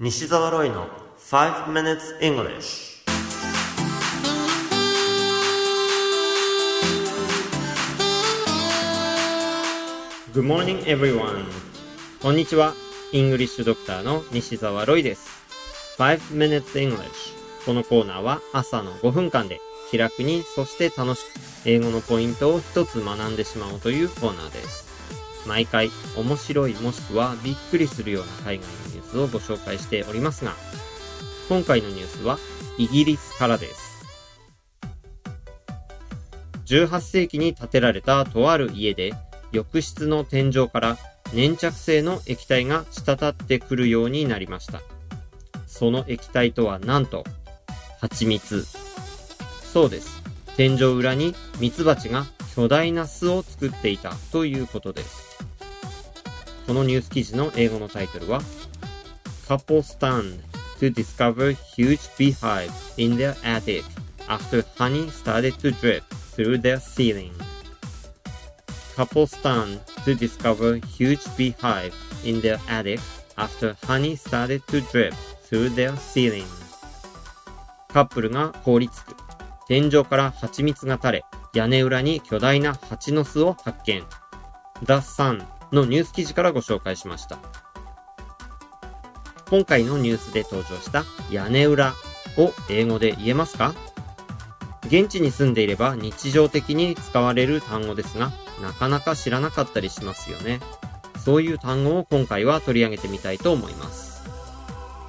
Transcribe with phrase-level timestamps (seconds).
[0.00, 0.86] 西澤ロイの
[1.18, 3.02] 5 minutes English
[10.32, 11.42] Good morning everyone
[12.22, 12.74] こんにちは。
[13.10, 15.28] イングリッシュドクターの西澤ロイです。
[15.98, 17.02] 5 minutes English
[17.66, 19.60] このコーナーは朝の5分間で
[19.90, 24.87] 気楽にそして楽しく英語のポイントを一つ学んでしまおうというコーナーです。
[25.48, 30.52] 毎回面白いもしくはびっくりするような海外のニュースをご紹介しておりますが、
[31.48, 32.38] 今回のニュースは
[32.76, 33.88] イギリスからです。
[36.66, 39.14] 18世紀に建てられたとある家で
[39.52, 40.98] 浴室の天井から
[41.32, 44.82] 粘着性の液体が滴ってくるようになりました。
[45.66, 47.24] その液体とはなんと、
[48.00, 48.66] 蜂蜜。
[49.72, 50.22] そうです。
[50.56, 55.27] 天井裏にミツバチが巨大な巣を作っていたということです。
[56.68, 58.42] このニュース記事の英語のタイトルは、
[59.48, 60.38] Couple stand
[60.78, 63.84] to discover huge beehive in their attic
[64.28, 66.02] after honey started to drip
[66.36, 67.32] through their ceiling.
[68.94, 73.00] Couple stand to discover huge beehive in their attic
[73.36, 75.14] after honey started to drip
[75.48, 76.44] through their ceiling.
[77.88, 79.16] カップルが凍りつく。
[79.68, 84.04] 天井から蜂蜜が垂れ、屋根裏に巨大な蜂の巣を発見。
[84.84, 87.38] The Sun のニュース記事からご紹介しました。
[89.50, 91.94] 今回のニュースで登場した屋根裏
[92.36, 93.74] を英語で言えますか？
[94.86, 98.30] 現地に住んでいれば日常的に使われる単語ですが、
[98.62, 100.60] なかなか知らなかったりしますよね。
[101.18, 104.22] そういう単語を今回は取り上げてみたいと思います。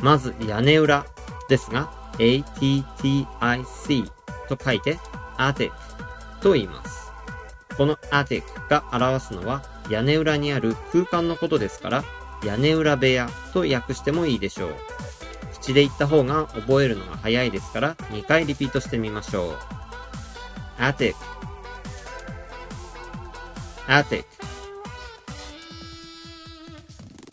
[0.00, 1.04] まず、屋根裏
[1.48, 2.84] ですが、attic
[4.48, 4.98] と書いて
[5.36, 5.70] ATIC
[6.40, 7.10] と言います。
[7.76, 12.04] この attic が表すのは屋根裏にある空間のことですから、
[12.44, 14.74] 屋根裏部屋と訳してもいいでしょう。
[15.54, 19.56] 口で言った方が覚えるのが早いですから、2回リピートしてみましょう。
[20.78, 21.14] attic
[23.86, 24.24] attic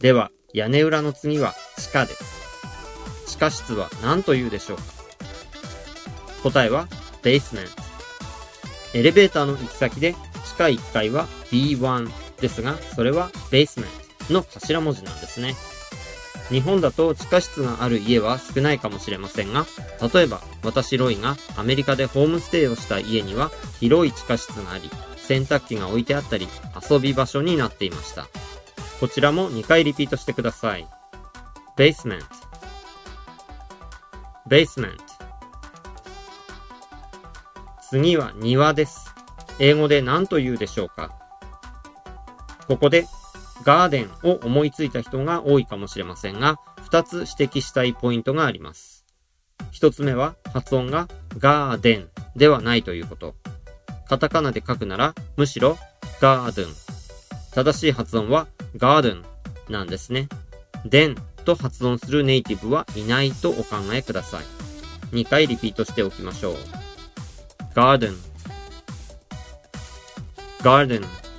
[0.00, 2.40] では、屋根裏の次は地下です。
[3.26, 4.82] 地下室は何と言うでしょうか？
[6.42, 6.88] 答えは
[7.22, 7.68] basement
[8.94, 10.14] エレベーターの行き先で
[10.44, 13.86] 地下1階は B1 ですが、それは basement
[14.32, 15.54] の頭文字なんですね。
[16.48, 19.66] 日本だと地下室がある家は少ないかもしれませんが、
[20.12, 26.48] 例えば私ロイがアメリカでホームステイをした家には広い地下室があり、洗濯機が置いてあったり
[26.90, 28.26] 遊び場所になっていました。
[28.98, 30.88] こちらも2回リピートしてください。
[31.76, 32.24] basement
[34.48, 34.96] basement
[37.88, 39.14] 次は庭です。
[39.60, 41.19] 英語で何と言うでしょうか？
[42.70, 43.08] ここで
[43.64, 49.04] ガーデンを思いついた人が多いかもしれませんが、2つ指摘したいポイントがあります。
[49.72, 53.34] 1つ目は発音がガーデンではないということ。
[54.08, 55.78] カタカナで書くならむしろ
[56.20, 56.66] ガーデン。
[57.52, 59.24] 正しい発音はガーデン
[59.68, 60.28] なんですね。
[60.84, 64.44] デンと発音するネイティブはいないとお考えください。
[65.16, 66.54] 2回リピートしておきましょう。
[67.74, 68.14] ガーデン。
[70.62, 71.29] ガーデン。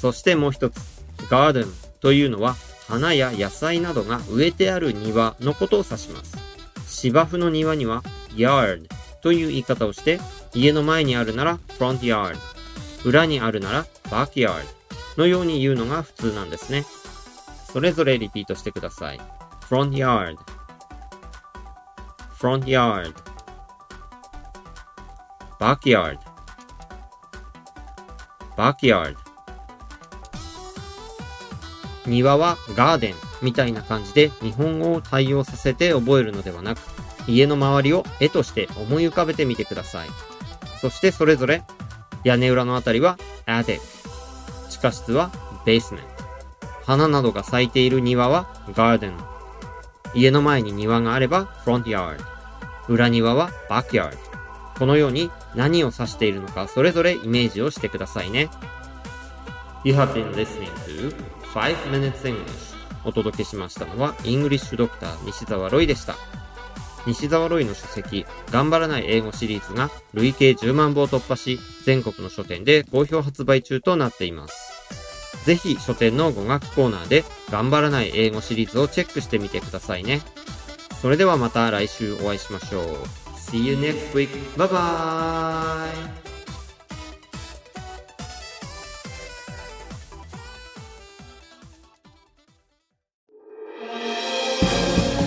[0.00, 0.80] そしてもう一つ。
[1.28, 1.64] ガーデン
[2.00, 2.54] というのは
[2.88, 6.36] 花や野菜などが植えてある庭のことを指します。
[6.86, 8.02] 芝生の庭には
[8.34, 8.86] yard
[9.20, 10.20] という言い方をして、
[10.54, 12.36] 家の前にあるなら front yard、
[13.04, 14.64] 裏にあるなら backyard
[15.16, 16.84] のように言うのが普通なんですね。
[17.70, 19.20] それぞれリピートしてください。
[19.68, 20.36] front yard
[22.38, 23.12] front yard
[25.60, 26.18] backyard
[28.56, 29.27] backyard
[32.08, 36.80] 庭はガーデンみたいな感じで日本語を対応させて覚えるのではなく、
[37.26, 40.08] 家の周りを絵として思い浮かべてみてください。
[40.80, 41.62] そしてそれぞれ、
[42.24, 43.80] 屋根裏のあたりは attic、
[44.68, 45.30] 地下室は
[45.64, 46.00] basement、
[46.84, 49.12] 花などが咲いている庭は garden、
[50.14, 52.18] 家の前に庭があれば front yard、
[52.88, 54.16] 裏庭は backyard。
[54.78, 58.48] このように何を指しているのかそれぞれイメージをしてくださいね。
[59.88, 61.10] You have been listening to
[61.54, 62.76] 5 Minutes English
[63.06, 66.14] お届けしましたのは、イングリッシュドクター西澤ロイでした。
[67.06, 75.46] 西澤ロイの書籍、頑張らない英語シリーズが累計10万部を突破し、全国の書店で好評発売中となっています。
[75.46, 80.20] ぜひ書店の語学コーナーで頑張らない英語シリーズをチェックしてみてくださいね。
[81.00, 82.84] それではまた来週お会いしましょう。
[83.38, 84.28] See you next week.
[84.54, 86.27] Bye bye!